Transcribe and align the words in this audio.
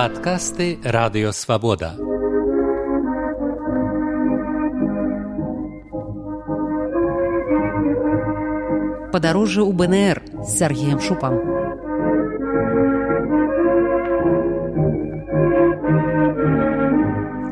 Падкасты 0.00 0.66
радыёвабода. 0.80 1.90
Падарожжа 9.12 9.60
ў 9.60 9.72
БНР 9.76 10.22
з 10.40 10.48
Сергеем 10.56 11.04
Шупам. 11.04 11.36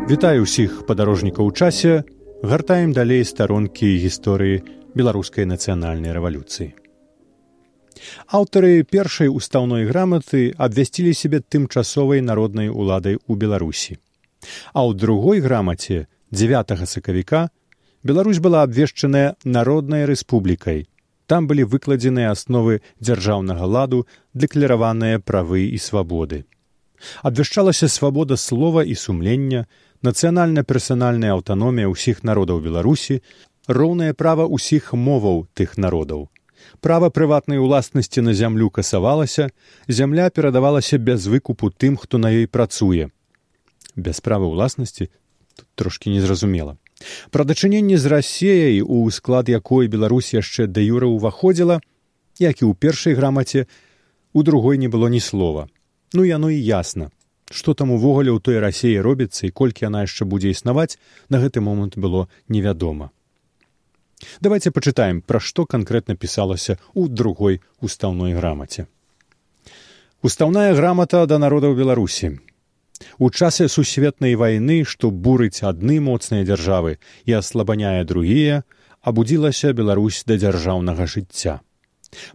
Вітаю 0.08 0.48
ўсіх 0.48 0.88
падарожнікаў 0.88 1.44
у 1.44 1.52
часе, 1.52 2.08
гартаем 2.40 2.96
далей 2.96 3.28
старонкі 3.28 3.92
гісторыі 4.08 4.64
беларускай 4.96 5.44
нацыянальнай 5.44 6.16
рэвалюцыі. 6.16 6.72
Аўтары 8.28 8.84
першай 8.84 9.28
устаўной 9.28 9.86
граматы 9.88 10.54
абвясцілі 10.56 11.14
сябе 11.14 11.40
тымчасовай 11.40 12.20
народнай 12.20 12.68
уладай 12.68 13.18
у 13.26 13.34
Беларусі. 13.34 13.98
А 14.72 14.86
ў 14.86 14.94
другой 14.94 15.40
грамаце 15.40 16.06
9 16.30 16.88
сакавіка 16.88 17.48
Беларусь 18.04 18.38
была 18.38 18.62
абвешчаная 18.62 19.34
народнай 19.44 20.06
рэспублікай. 20.06 20.86
Там 21.26 21.46
былі 21.46 21.64
выкладзеныя 21.68 22.30
асновы 22.32 22.80
дзяржаўнага 23.00 23.66
ладу, 23.66 24.06
дэклараваныя 24.32 25.18
правы 25.20 25.66
і 25.74 25.78
свабоды. 25.78 26.46
Абвяшчалася 27.22 27.88
свабода 27.88 28.36
слова 28.36 28.82
і 28.82 28.94
сумлення, 28.94 29.66
нацыянальна-персанальная 30.02 31.34
аўтаномія 31.34 31.90
ўсіх 31.90 32.22
народаў 32.24 32.62
Беларусі, 32.64 33.20
роўнае 33.68 34.14
права 34.14 34.46
ўсіх 34.46 34.94
моваў 34.94 35.46
тых 35.54 35.76
народаў. 35.76 36.30
Права 36.80 37.10
прыватнай 37.10 37.58
уласнасці 37.58 38.20
на 38.20 38.34
зямлю 38.34 38.70
касавалася, 38.70 39.50
зямля 39.88 40.30
перадавалася 40.30 40.98
без 40.98 41.26
выкупу 41.26 41.70
тым, 41.70 41.96
хто 41.96 42.18
на 42.18 42.30
ёй 42.30 42.46
працуе. 42.46 43.10
Без 43.96 44.20
права 44.20 44.46
ўласнасці 44.46 45.10
трошкі 45.74 46.10
незразумела. 46.10 46.78
Пра 47.30 47.44
дачыненне 47.44 47.98
з 47.98 48.06
рассеяй, 48.06 48.80
у 48.82 49.10
склад 49.10 49.48
якой 49.48 49.88
Беларусь 49.88 50.34
яшчэ 50.34 50.66
да 50.66 50.82
юра 50.82 51.06
ўваходзіла, 51.06 51.80
як 52.38 52.62
і 52.62 52.64
ў 52.66 52.72
першай 52.74 53.14
грамаце, 53.14 53.66
у 54.32 54.42
другой 54.42 54.78
не 54.78 54.88
было 54.88 55.08
ні 55.08 55.20
слова. 55.20 55.68
Ну 56.12 56.24
яно 56.24 56.50
і 56.50 56.58
ясна, 56.58 57.10
што 57.50 57.74
там 57.74 57.90
увогуле 57.90 58.30
ў 58.34 58.40
той 58.42 58.58
рассеі 58.58 59.00
робіцца 59.00 59.46
і 59.46 59.54
колькі 59.54 59.86
яна 59.86 60.02
яшчэ 60.06 60.24
будзе 60.24 60.50
існаваць, 60.50 60.98
на 61.28 61.38
гэты 61.38 61.60
момант 61.60 61.98
было 61.98 62.28
невядома. 62.48 63.10
Давайте 64.40 64.70
пачытаем, 64.70 65.22
пра 65.22 65.40
што 65.40 65.66
канкрэтна 65.66 66.14
пісалася 66.14 66.78
ў 66.94 67.08
другой 67.08 67.60
устаўной 67.80 68.34
грамаце. 68.34 68.86
Устаўная 70.22 70.74
грамата 70.74 71.24
да 71.26 71.38
народаў 71.38 71.76
Беларусі. 71.78 72.38
У 73.18 73.30
часе 73.30 73.68
сусветнай 73.68 74.34
вайны, 74.34 74.82
што 74.82 75.10
бурыць 75.10 75.62
адны 75.62 76.00
моцныя 76.02 76.42
дзяржавы 76.42 76.98
і 77.24 77.38
аслабаняе 77.38 78.02
другія, 78.04 78.64
абудзілася 79.02 79.72
Беларусь 79.72 80.24
да 80.26 80.34
дзяржаўнага 80.34 81.06
жыцця. 81.06 81.60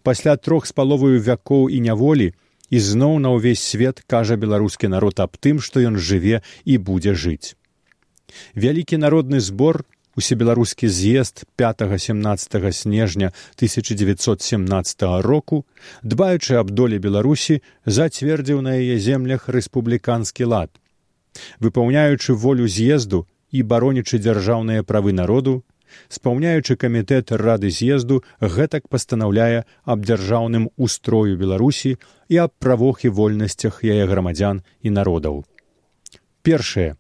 Пасля 0.04 0.38
трох 0.38 0.68
з 0.68 0.72
паловую 0.72 1.20
вякоў 1.20 1.68
і 1.68 1.80
няволі 1.84 2.32
ізноў 2.72 3.20
на 3.20 3.34
ўвесь 3.36 3.62
свет 3.62 4.00
кажа 4.08 4.40
беларускі 4.40 4.88
народ 4.88 5.20
аб 5.20 5.36
тым, 5.38 5.60
што 5.60 5.84
ён 5.84 6.00
жыве 6.00 6.42
і 6.64 6.78
будзе 6.78 7.14
жыць. 7.14 7.60
Вялікі 8.56 8.98
народны 8.98 9.44
збор 9.44 9.84
усебеларускі 10.16 10.88
з'езд 10.88 11.44
5-17 11.58 12.72
снежня 12.72 13.32
1917 13.56 15.02
року, 15.22 15.66
дбаючы 16.04 16.56
аб 16.56 16.72
долі 16.72 17.00
Беларусі, 17.00 17.62
зацвердзіў 17.86 18.62
на 18.62 18.78
яе 18.78 19.00
землях 19.00 19.50
рэспубліканскі 19.50 20.44
лад. 20.46 20.72
Выпаўняючы 21.60 22.34
волю 22.34 22.68
з'езду 22.68 23.26
і 23.52 23.64
баронічы 23.64 24.18
дзяржаўныя 24.22 24.84
правы 24.84 25.14
народу, 25.14 25.64
спаўняючы 26.10 26.76
камітэт 26.76 27.32
рады 27.38 27.70
з'езду 27.70 28.24
гэтак 28.42 28.90
пастанаўляе 28.90 29.66
аб 29.86 30.06
дзяржаўным 30.06 30.70
устрою 30.78 31.38
Беларусі 31.38 31.98
і 32.30 32.36
аб 32.46 32.54
правох 32.60 33.06
і 33.06 33.10
вольнасцях 33.10 33.84
яе 33.84 34.06
грамадзян 34.06 34.62
і 34.82 34.90
народаў. 34.90 35.46
Першае. 36.42 36.98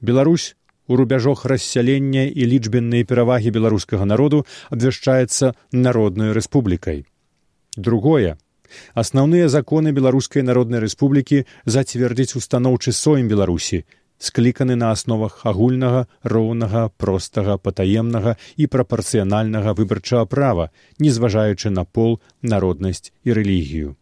Беларусь 0.00 0.56
у 0.88 0.96
рубяжох 0.96 1.44
рассялення 1.44 2.24
і 2.24 2.42
лічбеннай 2.46 3.04
перавагі 3.04 3.50
беларускага 3.50 4.04
народу 4.04 4.44
абвяшчаецца 4.70 5.54
народнай 5.72 6.32
рэспублікай. 6.32 7.04
Другое. 7.76 8.36
Асноўныя 8.94 9.48
законы 9.48 9.92
беларускай 9.92 10.42
народнай 10.42 10.80
рэспублікі 10.80 11.44
зацвердзіць 11.64 12.36
устаноўчы 12.36 12.92
соем 12.92 13.28
беларусі, 13.28 13.84
скліканы 14.18 14.76
на 14.76 14.92
асновах 14.94 15.40
агульнага, 15.44 16.06
роўнага, 16.22 16.88
простага, 16.96 17.58
патаемнага 17.58 18.36
і 18.56 18.66
прапарцыянальнага 18.66 19.74
выбарчага 19.74 20.26
права, 20.26 20.70
не 20.98 21.10
зважаючы 21.10 21.70
на 21.70 21.84
пол, 21.84 22.20
народнасць 22.42 23.12
і 23.24 23.32
рэлігію. 23.32 23.96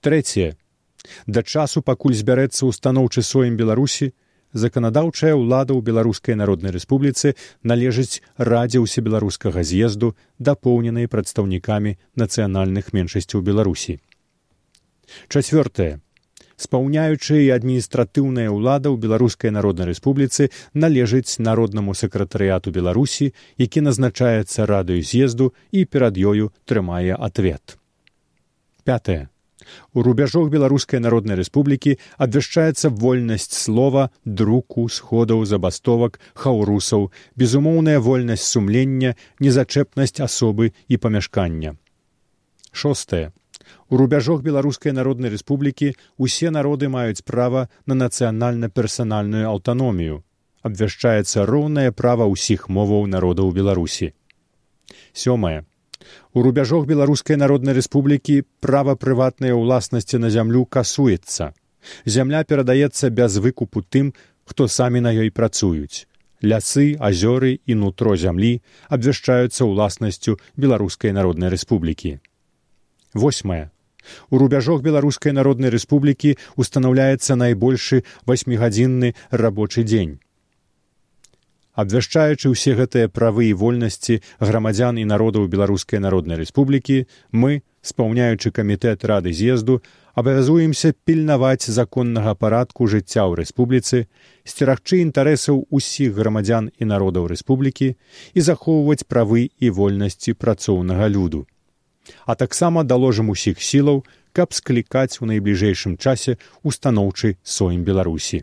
Трэцяе. 0.00 0.56
Да 1.26 1.42
часу, 1.42 1.82
пакуль 1.82 2.18
збярэцца 2.18 2.66
ўстаноўчы 2.66 3.22
соем 3.22 3.56
беларусі, 3.56 4.12
заканадаўчая 4.52 5.34
ўлада 5.36 5.76
ў 5.76 5.80
беларускай 5.84 6.34
народнай 6.34 6.72
рэспубліцы 6.72 7.34
належыць 7.62 8.20
радзе 8.36 8.82
ўсебеларускага 8.82 9.62
з'езду 9.62 10.14
дапоўненай 10.38 11.08
прадстаўнікамі 11.08 11.96
нацыянальных 12.16 12.92
меншасцяў 12.92 13.42
беларусі. 13.44 14.00
Чавёртае 15.28 16.00
спаўняючы 16.58 17.38
і 17.46 17.54
адміністратыўная 17.54 18.50
ўлада 18.50 18.90
ў 18.90 18.98
беларускай 18.98 19.54
народнай 19.54 19.86
рэспубліцы 19.94 20.50
належыць 20.74 21.38
народнаму 21.38 21.94
сакратарыяту 21.94 22.74
беларусі 22.74 23.30
які 23.62 23.86
назначаецца 23.86 24.66
радыю 24.66 25.06
з'езду 25.06 25.54
і 25.70 25.86
перад 25.86 26.18
ёю 26.18 26.50
трымае 26.66 27.14
ответ 27.14 27.78
пятое 28.82 29.30
У 29.94 30.02
рубяжох 30.02 30.50
беларускай 30.50 31.00
народнай 31.00 31.38
рэспублікі 31.40 31.98
абвяшчаецца 32.18 32.90
вольнасць 32.90 33.52
слова, 33.52 34.10
друку, 34.24 34.88
сходаў, 34.88 35.44
забастовак, 35.44 36.20
хаўрусаў, 36.34 37.10
безумоўная 37.36 37.98
вольнасць 37.98 38.46
сумлення, 38.46 39.14
незачэпнасць 39.40 40.20
асобы 40.20 40.72
і 40.88 40.96
памяшкання. 40.96 41.76
Шостае. 42.72 43.32
У 43.88 43.96
рубяжох 43.96 44.42
беларускай 44.42 44.92
народнай 44.92 45.32
рэспублікі 45.32 45.94
усе 46.16 46.50
народы 46.50 46.88
маюць 46.88 47.24
права 47.24 47.68
на 47.86 47.94
нацыянальна-персанальную 47.94 49.48
аўтаномію. 49.48 50.22
Абвяшчаецца 50.62 51.46
роўнае 51.48 51.90
права 51.92 52.28
ўсіх 52.28 52.68
моваў 52.68 53.06
народаў 53.06 53.52
Беларусі. 53.56 54.12
Сёмае. 55.12 55.64
У 56.34 56.42
рубяжох 56.42 56.86
беларускай 56.86 57.36
народнай 57.36 57.74
рэспублікі 57.78 58.42
права 58.60 58.94
прыватнай 58.96 59.52
уласнасці 59.52 60.18
на 60.22 60.30
зямлю 60.30 60.64
касуецца. 60.64 61.54
Зямля 62.04 62.44
перадаецца 62.44 63.10
без 63.10 63.38
выкупу 63.38 63.82
тым, 63.82 64.12
хто 64.44 64.68
самі 64.68 65.00
на 65.00 65.12
ёй 65.12 65.30
працуюць. 65.30 66.06
Лясы, 66.42 66.94
азёры 67.00 67.58
і 67.66 67.74
нутро 67.74 68.14
зямлі 68.16 68.52
абвяшчаюцца 68.88 69.66
ўласнасцю 69.66 70.38
беларускай 70.54 71.12
народнай 71.12 71.50
рэспублікі. 71.50 72.20
Восьмае. 73.14 73.70
У 74.30 74.38
рубяжох 74.38 74.80
беларускай 74.82 75.34
народнай 75.34 75.74
рэспублікі 75.74 76.38
устанаўляецца 76.56 77.34
найбольшы 77.34 78.04
васьмігадзінны 78.24 79.14
рабочы 79.30 79.82
дзень 79.82 80.18
абвяшчаючы 81.78 82.50
ўсе 82.50 82.74
гэтыя 82.74 83.06
правы 83.06 83.46
і 83.48 83.56
вольнасці 83.62 84.18
грамадзян 84.42 84.98
і 84.98 85.04
народаў 85.06 85.46
беларускай 85.52 86.02
народнай 86.02 86.42
рэспублікі 86.42 87.06
мы 87.30 87.62
спаўняючы 87.90 88.50
камітэт 88.56 89.06
рады 89.10 89.30
з'езду 89.40 89.78
абавязуемся 90.18 90.90
пільнаваць 91.06 91.70
законнага 91.70 92.34
парадку 92.34 92.90
жыцця 92.90 93.22
ў 93.30 93.44
рэспубліцы 93.44 94.10
сцерагчы 94.42 94.98
інтарэсаў 95.06 95.62
усіх 95.70 96.18
грамадзян 96.18 96.74
і 96.82 96.90
народаў 96.90 97.30
рэспублікі 97.30 97.94
і 97.94 98.46
захоўваць 98.50 99.06
правы 99.06 99.46
і 99.62 99.70
вольнасці 99.78 100.34
працоўнага 100.34 101.06
люду. 101.06 101.46
А 102.26 102.34
таксама 102.34 102.82
даложым 102.82 103.30
усіх 103.30 103.62
сілаў 103.62 104.02
каб 104.34 104.50
склікаць 104.50 105.22
у 105.22 105.30
найбліжэйшым 105.30 105.94
часе 106.02 106.38
устаноўчы 106.66 107.36
соем 107.42 107.86
беларусі 107.86 108.42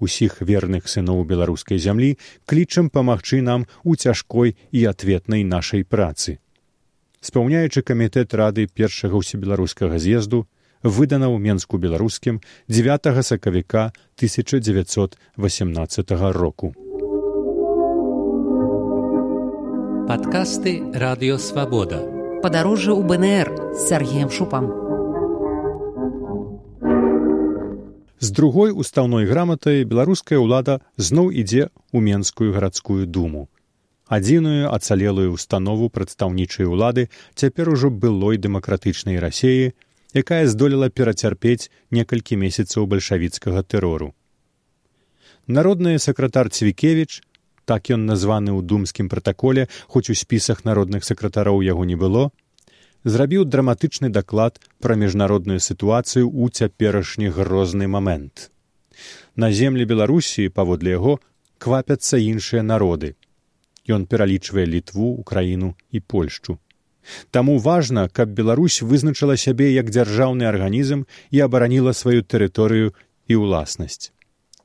усіх 0.00 0.42
верных 0.42 0.88
сыноў 0.88 1.24
беларускай 1.24 1.78
зямлі 1.78 2.16
клічам 2.46 2.90
памагчы 2.90 3.40
нам 3.42 3.66
у 3.84 3.96
цяжкой 3.96 4.56
і 4.70 4.86
ответнай 4.92 5.44
нашай 5.44 5.84
працы. 5.84 6.38
Спаўняючы 7.20 7.82
камітэт 7.82 8.34
рады 8.34 8.66
першага 8.68 9.16
ўсебеларускага 9.18 9.98
з'езду 9.98 10.46
выдана 10.82 11.26
ў 11.32 11.38
менску 11.42 11.78
беларускім 11.78 12.40
9 12.68 13.24
сакавіка 13.24 13.92
1918 14.20 16.10
року. 16.36 16.74
Падкасты 20.06 20.86
радыёвабода. 20.94 21.98
Падарожжа 22.38 22.94
ў 22.94 23.02
БНР 23.02 23.74
з 23.74 23.88
Сергеем 23.90 24.30
Шупам. 24.30 24.85
З 28.18 28.30
другой 28.30 28.72
устаўной 28.72 29.26
граматай 29.28 29.84
беларуская 29.84 30.40
ўлада 30.40 30.80
зноў 30.96 31.28
ідзе 31.36 31.68
ў 31.92 31.98
менскую 32.00 32.52
гарадскую 32.56 33.04
думу. 33.04 33.48
Адзіную 34.08 34.72
ацалелую 34.72 35.32
установу 35.34 35.90
прадстаўнічай 35.90 36.64
улады 36.64 37.08
цяпер 37.34 37.68
ужо 37.68 37.90
былой 37.90 38.38
дэмакратычнай 38.38 39.18
рассеі, 39.20 39.74
якая 40.14 40.46
здолела 40.46 40.88
перацярпець 40.88 41.68
некалькі 41.90 42.40
месяцаў 42.40 42.86
бальшавіцкага 42.86 43.62
тэрору. 43.62 44.14
Народны 45.46 45.98
сакратар 45.98 46.48
Цвікевіч, 46.48 47.20
так 47.66 47.90
ён 47.90 48.06
названы 48.06 48.54
ў 48.56 48.64
думскім 48.64 49.12
пратаколе, 49.12 49.68
хоць 49.92 50.08
у 50.08 50.14
спісах 50.14 50.64
народных 50.64 51.04
сакратароў 51.04 51.60
яго 51.66 51.84
не 51.84 52.00
было, 52.00 52.30
зрабіў 53.06 53.46
драматычны 53.46 54.10
даклад 54.10 54.58
пра 54.82 54.98
міжнародную 54.98 55.62
сітуацыю 55.62 56.26
ў 56.26 56.50
цяперашні 56.50 57.30
грозны 57.30 57.86
момент. 57.86 58.50
На 59.36 59.52
землі 59.52 59.86
Беларусіі 59.86 60.50
паводле 60.50 60.98
яго 60.98 61.18
квапяцца 61.62 62.18
іншыя 62.18 62.66
народы. 62.66 63.14
Ён 63.86 64.10
пералічвае 64.10 64.66
літву, 64.66 65.14
украіну 65.22 65.74
і 65.94 66.00
польшчу. 66.00 66.58
Таму 67.30 67.58
важна, 67.58 68.08
каб 68.08 68.34
Беларусь 68.34 68.82
вызначыла 68.82 69.36
сябе 69.38 69.70
як 69.70 69.94
дзяржаўны 69.94 70.50
арганізм 70.50 71.06
і 71.30 71.40
абараніла 71.46 71.94
сваю 71.94 72.26
тэрыторыю 72.26 72.90
і 73.30 73.34
ўласнасць. 73.38 74.10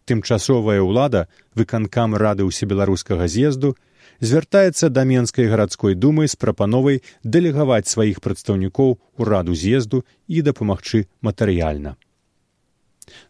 Тымчасовая 0.09 0.81
ўлада 0.81 1.27
выканкам 1.53 2.17
рады 2.17 2.49
ўсебеларускага 2.49 3.29
з'езду 3.29 3.77
звяртаецца 4.21 4.89
да 4.89 5.03
менскай 5.03 5.49
гарадской 5.49 5.95
думы 5.95 6.27
з 6.29 6.37
прапановай 6.37 7.01
дэлегаваць 7.23 7.89
сваіх 7.89 8.21
прадстаўнікоў 8.21 8.93
у 9.17 9.21
раду 9.25 9.57
з'езду 9.57 10.05
і 10.27 10.45
дапамагчы 10.45 11.09
матэрыяльна. 11.25 11.97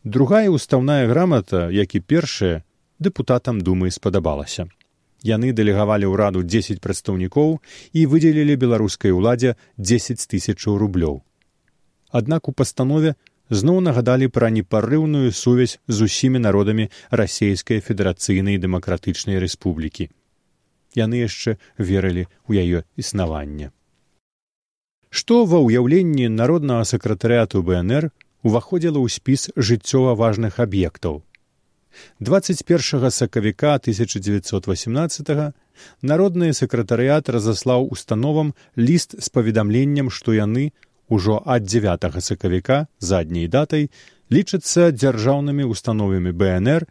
Другая 0.04 0.52
ўстаўная 0.52 1.08
грамата, 1.08 1.72
як 1.72 1.96
і 1.96 2.04
першая, 2.04 2.62
дэпутатам 3.00 3.64
думы 3.64 3.90
спадабалася. 3.90 4.68
Яны 5.24 5.56
дэлегавалі 5.56 6.06
ў 6.12 6.16
раду 6.20 6.44
10 6.44 6.84
прадстаўнікоў 6.84 7.60
і 7.94 8.06
выдзелілі 8.12 8.60
беларускай 8.60 9.16
уладзе 9.16 9.56
10 9.78 10.28
тысячаў 10.28 10.78
рублёў. 10.78 11.22
Аднак 12.12 12.50
у 12.50 12.52
пастанове 12.52 13.16
зноў 13.50 13.80
нагадалі 13.86 14.28
пра 14.28 14.50
непарыўную 14.52 15.32
сувязь 15.32 15.80
з 15.88 16.10
усімі 16.10 16.42
народамі 16.44 16.90
расійскай 17.10 17.80
федэрацыйнай 17.80 18.60
дэмакратычнай 18.60 19.40
рэспублікі 19.40 20.12
яны 20.96 21.24
яшчэ 21.24 21.58
верылі 21.78 22.28
ў 22.48 22.52
яе 22.64 22.80
існаванне. 22.98 23.72
Што 25.12 25.44
ва 25.44 25.60
ўяўленні 25.60 26.32
народнага 26.32 26.88
сакратарыяту 26.88 27.64
бнр 27.68 28.12
уваходзіла 28.48 29.00
ў 29.04 29.08
спіс 29.12 29.52
жыццёва 29.56 30.16
важных 30.16 30.60
аб'ектаў. 30.64 31.22
21 32.20 33.12
сакавіка 33.12 33.76
1918 33.76 35.54
народны 36.02 36.54
сакратарыят 36.54 37.28
разаслаў 37.28 37.92
установам 37.92 38.54
ліст 38.78 39.20
з 39.20 39.28
паведамленнем, 39.30 40.10
што 40.10 40.32
яны 40.32 40.72
ўжо 41.12 41.44
ад 41.46 41.68
9 41.68 42.24
сакавіка 42.24 42.88
задняй 43.00 43.52
датай 43.52 43.92
лічацца 44.32 44.96
дзяржаўнымі 44.96 45.68
установамі 45.68 46.32
бнр 46.32 46.88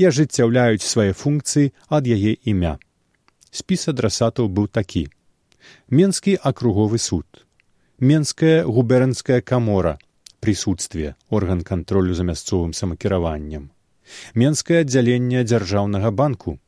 і 0.00 0.08
ажыццяўляюць 0.08 0.80
свае 0.80 1.12
функцыі 1.12 1.72
ад 1.92 2.08
яе 2.08 2.40
імя 2.48 2.80
спіс 3.52 3.88
адрасатаў 3.92 4.48
быў 4.48 4.66
такі. 4.78 5.08
Менскі 5.88 6.38
акруговы 6.50 6.98
суд. 6.98 7.26
Менская 8.00 8.64
губернская 8.64 9.40
камора. 9.40 9.98
Прысутствие 10.40 11.14
орган 11.28 11.60
кантролю 11.62 12.14
за 12.14 12.24
мясцовым 12.24 12.72
самакіраваннем. 12.72 13.70
Менскае 14.34 14.80
аддзяленне 14.82 15.44
дзяржаўнага 15.44 16.10
банку. 16.10 16.58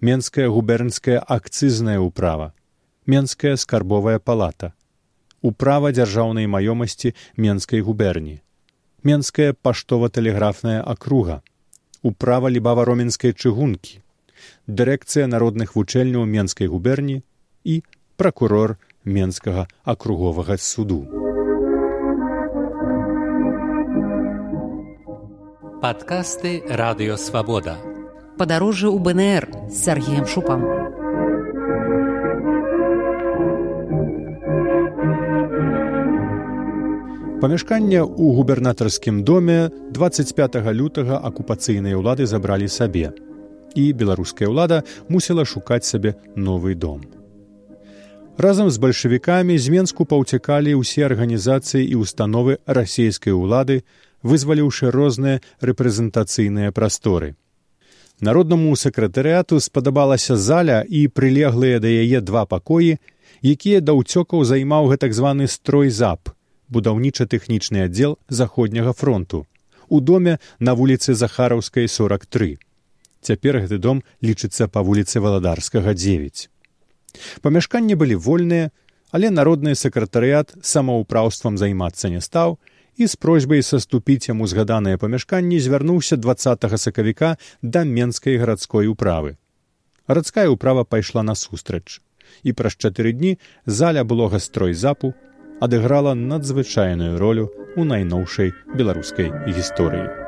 Менская 0.00 0.48
губернская 0.48 1.18
акцызная 1.18 1.98
ўправа. 1.98 2.52
Менская 3.06 3.56
скарбовая 3.56 4.18
палата. 4.18 4.74
Управа 5.40 5.90
дзяржаўнай 5.96 6.46
маёмасці 6.46 7.14
менскай 7.36 7.80
губерні. 7.80 8.42
Менская 9.02 9.54
паштова-тэлеграфная 9.54 10.82
акруга. 10.82 11.42
Управа 12.02 12.50
лібава-роменскай 12.52 13.32
чыгункі 13.32 14.02
дырэкцыя 14.66 15.26
народных 15.26 15.76
вучэльняў 15.76 16.24
менскай 16.24 16.66
губерні 16.66 17.22
і 17.64 17.82
пракурор 18.16 18.76
менскага 19.04 19.66
акруговага 19.84 20.58
суду. 20.58 21.06
Падкасты 25.82 26.58
радыёвабода. 26.66 27.78
Падарожжа 28.38 28.90
ў 28.90 28.98
БНР 28.98 29.44
з 29.70 29.76
Сергеем 29.78 30.26
Шупам. 30.26 30.66
Памяшканне 37.38 38.02
ў 38.02 38.34
губернатарскім 38.34 39.22
доме 39.22 39.70
25 39.94 40.58
лютага 40.74 41.22
акупацыйнай 41.22 41.94
улады 41.94 42.26
забралі 42.26 42.66
сабе 42.66 43.14
і 43.74 43.92
беларуская 43.92 44.48
ўлада 44.48 44.82
мусіла 45.08 45.44
шукаць 45.44 45.84
сабе 45.84 46.14
новы 46.36 46.74
дом. 46.74 47.04
Разам 48.38 48.70
з 48.70 48.78
бальшавікамі 48.78 49.58
з 49.58 49.66
менску 49.74 50.06
паўцякалі 50.06 50.78
ўсе 50.78 51.02
арганізацыі 51.10 51.82
і 51.82 51.98
установы 52.06 52.62
расійскай 52.70 53.34
улады, 53.34 53.82
вызваліўшы 54.22 54.94
розныя 54.94 55.42
рэпрэзентацыйныя 55.58 56.70
прасторы. 56.70 57.34
Народнаму 58.20 58.74
сакратарыяту 58.76 59.58
спадабалася 59.58 60.36
заля 60.36 60.82
і 60.86 61.06
прылеглыя 61.10 61.82
да 61.82 61.90
яе 61.90 62.20
два 62.20 62.46
пакоі, 62.46 62.98
якія 63.42 63.82
да 63.82 63.98
ўцёкаў 63.98 64.46
займаў 64.46 64.90
гэтак 64.94 65.14
званы 65.14 65.50
строй 65.50 65.90
зап, 65.90 66.30
будаўніча-тэхнічны 66.70 67.90
аддзел 67.90 68.18
заходняга 68.28 68.92
фронту, 68.92 69.46
у 69.88 70.00
доме 70.00 70.38
на 70.58 70.74
вуліцы 70.74 71.14
захараўскай 71.14 71.90
43. 71.90 72.58
Цяпер 73.22 73.60
гэты 73.64 73.78
дом 73.78 74.02
лічыцца 74.22 74.68
па 74.68 74.82
вуліцы 74.82 75.20
валадарскага 75.20 75.94
9. 75.94 76.48
Памяшканні 77.42 77.94
былі 77.94 78.14
вольныя, 78.14 78.70
але 79.10 79.30
народны 79.30 79.74
сакратарыят 79.74 80.54
самаўпраўствам 80.62 81.56
займацца 81.56 82.08
не 82.12 82.20
стаў 82.20 82.58
і 82.98 83.06
з 83.06 83.16
просьбай 83.16 83.62
саступіць 83.62 84.28
яму 84.28 84.46
згаданыя 84.46 84.98
памяшканні 84.98 85.60
звярнуўся 85.60 86.16
два 86.16 86.34
сакавіка 86.38 87.36
да 87.62 87.84
менскай 87.84 88.36
гарадской 88.36 88.86
управы. 88.86 89.38
Гарадская 90.08 90.48
ўправа 90.48 90.84
пайшла 90.84 91.22
насустрач, 91.22 92.00
і 92.42 92.52
праз 92.52 92.76
чатыры 92.76 93.12
дні 93.12 93.38
заля 93.66 94.04
былога 94.04 94.38
строй 94.38 94.74
запу 94.74 95.14
адыграла 95.60 96.14
надзвычайную 96.14 97.18
ролю 97.18 97.50
ў 97.76 97.84
найноўшай 97.84 98.54
беларускай 98.74 99.30
гісторыі. 99.46 100.27